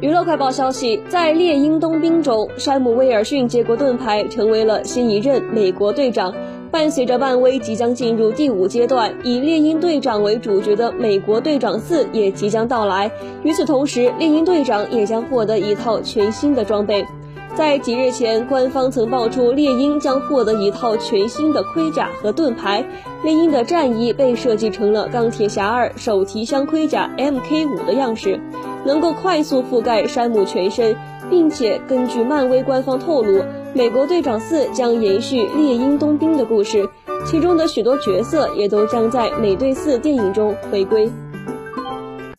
[0.00, 6.32] 娱乐快报消息，在猎鹰冬兵中，山姆·威尔逊接过盾牌，成为了新一任美国队长。
[6.70, 13.10] 伴随着漫威即将进入第五阶段，以猎鹰队长为主角的《美国队长四》也即将到来。
[13.42, 17.04] 与此同时，猎鹰队长也将获得一套全新的装备。
[17.54, 22.82] 在几日前，官方曾爆出猎鹰将获得一套全新的盔甲和盾牌。
[23.22, 28.40] 猎鹰的战衣被设计成了钢铁侠二手提箱盔甲 Mk 五的样式。
[28.84, 30.96] 能够快速覆盖山姆全身，
[31.28, 33.38] 并且根据漫威官方透露，
[33.74, 36.88] 《美国队长四》将延续猎鹰冬兵的故事，
[37.26, 41.10] 其中的许多角色也都将在《美队四》电影中回归。